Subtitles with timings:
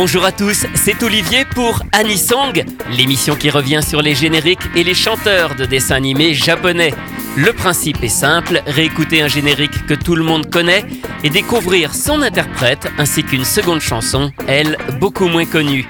[0.00, 2.64] Bonjour à tous, c'est Olivier pour Anisong,
[2.96, 6.94] l'émission qui revient sur les génériques et les chanteurs de dessins animés japonais.
[7.36, 10.84] Le principe est simple, réécouter un générique que tout le monde connaît
[11.24, 15.88] et découvrir son interprète ainsi qu'une seconde chanson, elle, beaucoup moins connue.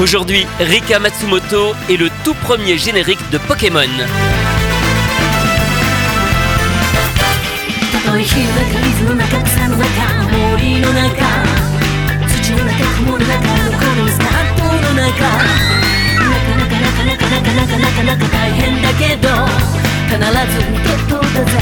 [0.00, 3.82] Aujourd'hui, Rika Matsumoto est le tout premier générique de Pokémon.
[10.64, 11.12] たとえ火の中
[12.26, 15.04] 土の中雲の中のこのスタートの中。
[15.04, 19.28] なかなかなかなかなかなかなかなか大変だけど
[20.08, 20.16] 必
[20.52, 21.52] ず受け取ったぜ。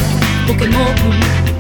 [0.47, 0.79] ポケモ
[1.49, 1.52] ン。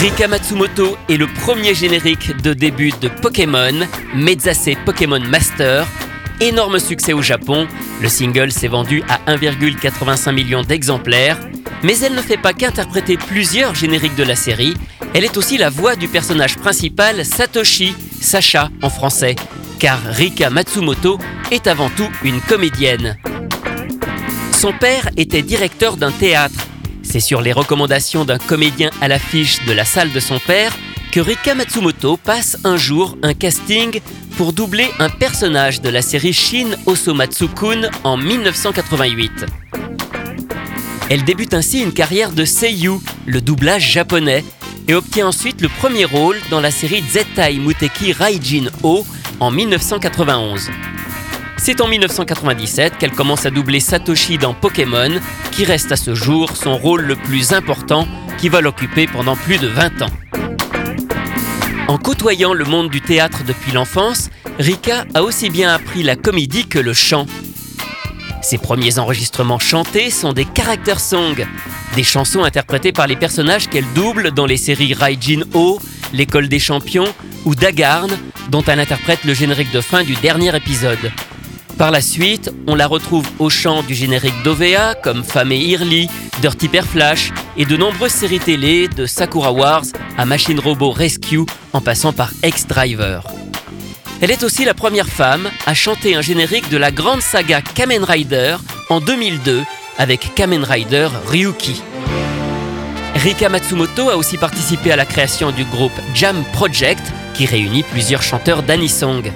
[0.00, 3.72] Rika Matsumoto est le premier générique de début de Pokémon,
[4.14, 5.88] Mezase Pokémon Master.
[6.40, 7.66] Énorme succès au Japon,
[8.00, 11.40] le single s'est vendu à 1,85 million d'exemplaires,
[11.82, 14.74] mais elle ne fait pas qu'interpréter plusieurs génériques de la série,
[15.14, 19.34] elle est aussi la voix du personnage principal Satoshi, Sacha en français,
[19.80, 21.18] car Rika Matsumoto
[21.50, 23.16] est avant tout une comédienne.
[24.52, 26.67] Son père était directeur d'un théâtre.
[27.10, 30.76] C'est sur les recommandations d'un comédien à l'affiche de la salle de son père
[31.10, 34.02] que Rika Matsumoto passe un jour un casting
[34.36, 39.46] pour doubler un personnage de la série Shin Osomatsu-kun en 1988.
[41.08, 44.44] Elle débute ainsi une carrière de seiyu, le doublage japonais,
[44.86, 49.06] et obtient ensuite le premier rôle dans la série Zettai Muteki Raijin O
[49.40, 50.70] en 1991.
[51.58, 55.10] C'est en 1997 qu'elle commence à doubler Satoshi dans Pokémon,
[55.50, 58.06] qui reste à ce jour son rôle le plus important
[58.38, 60.10] qui va l'occuper pendant plus de 20 ans.
[61.88, 66.66] En côtoyant le monde du théâtre depuis l'enfance, Rika a aussi bien appris la comédie
[66.66, 67.26] que le chant.
[68.40, 71.46] Ses premiers enregistrements chantés sont des character songs,
[71.96, 75.80] des chansons interprétées par les personnages qu'elle double dans les séries Raijin O,
[76.12, 77.12] L'école des champions
[77.44, 78.10] ou Dagarn,
[78.48, 81.12] dont elle interprète le générique de fin du dernier épisode.
[81.78, 86.08] Par la suite, on la retrouve au chant du générique d'OVA comme Fame et Early,
[86.40, 89.84] Dirty Flash et de nombreuses séries télé de Sakura Wars
[90.16, 93.22] à Machine Robot Rescue en passant par X-Driver.
[94.20, 98.02] Elle est aussi la première femme à chanter un générique de la grande saga Kamen
[98.02, 98.56] Rider
[98.90, 99.62] en 2002
[99.98, 101.80] avec Kamen Rider Ryuki.
[103.14, 107.02] Rika Matsumoto a aussi participé à la création du groupe Jam Project
[107.34, 109.30] qui réunit plusieurs chanteurs d'anisong.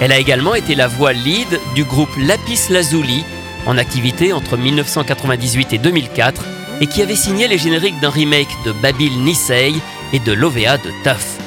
[0.00, 3.24] Elle a également été la voix lead du groupe Lapis Lazuli,
[3.66, 6.44] en activité entre 1998 et 2004,
[6.80, 9.74] et qui avait signé les génériques d'un remake de Babil Nisei
[10.12, 11.42] et de l'OVA de Tough.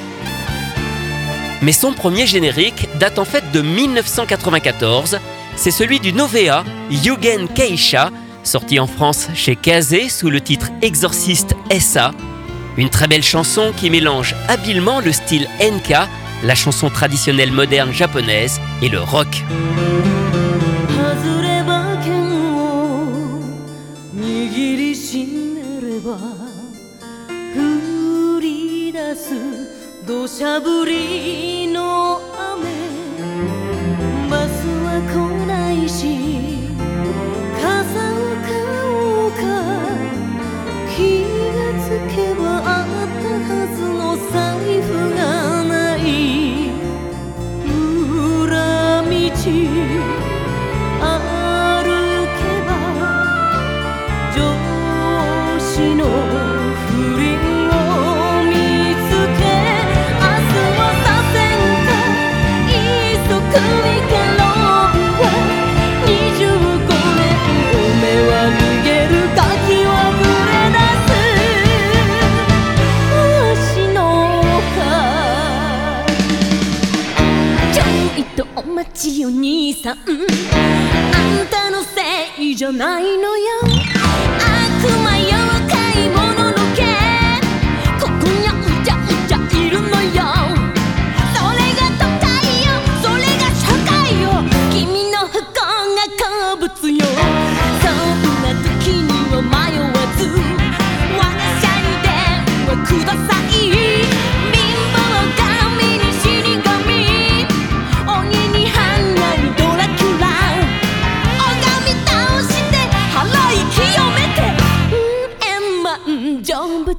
[1.62, 5.18] Mais son premier générique date en fait de 1994,
[5.56, 8.10] c'est celui du Novea Yugen Keisha,
[8.42, 12.12] sorti en France chez Kazé sous le titre Exorciste SA,
[12.76, 16.08] une très belle chanson qui mélange habilement le style Enka
[16.42, 19.44] la chanson traditionnelle moderne japonaise et le rock.
[82.84, 83.31] I know.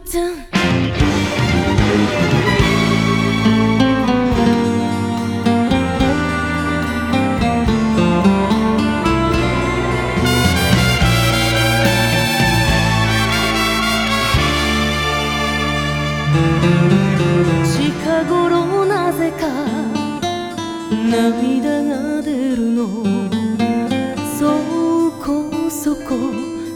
[0.06, 0.44] 成仏
[17.66, 19.48] 近頃なぜか
[21.10, 23.04] 涙が出るの
[24.38, 24.60] そ
[25.24, 26.16] こそこ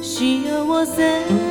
[0.02, 1.47] 幸せ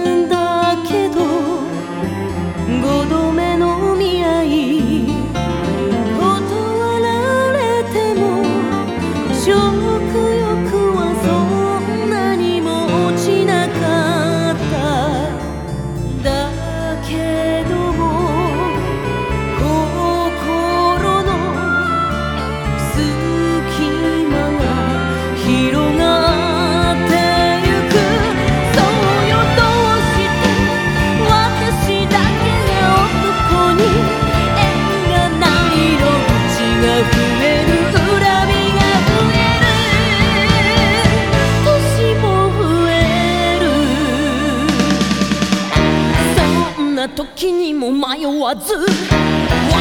[48.47, 48.75] わず。
[48.75, 48.87] 我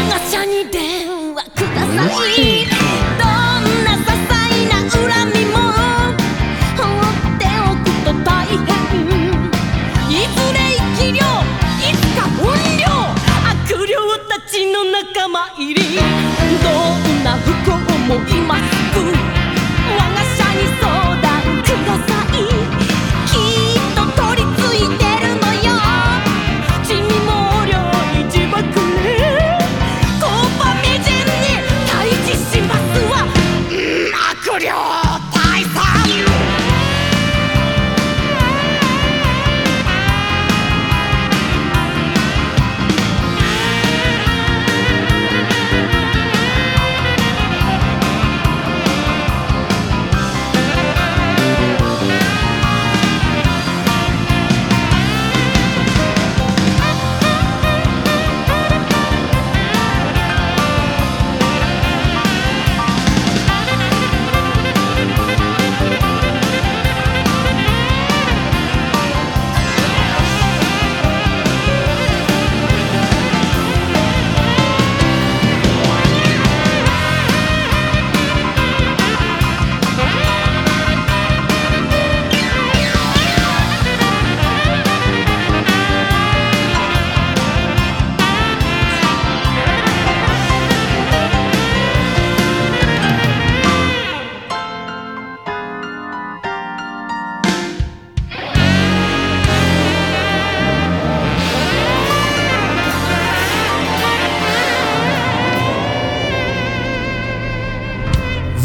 [0.09, 2.74] が社に電話ください。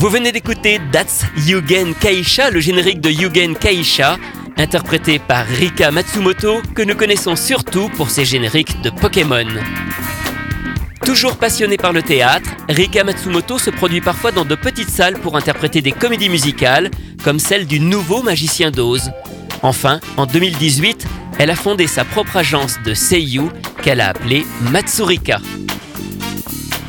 [0.00, 4.16] Vous venez d'écouter That's Yugen Kaisha, le générique de Yugen Kaisha,
[4.56, 9.44] interprété par Rika Matsumoto, que nous connaissons surtout pour ses génériques de Pokémon.
[11.04, 15.36] Toujours passionné par le théâtre, Rika Matsumoto se produit parfois dans de petites salles pour
[15.36, 16.90] interpréter des comédies musicales,
[17.22, 19.10] comme celle du nouveau Magicien d'Oz.
[19.60, 21.06] Enfin, en 2018,
[21.38, 23.50] elle a fondé sa propre agence de Seiyu
[23.82, 25.40] qu'elle a appelée Matsurika.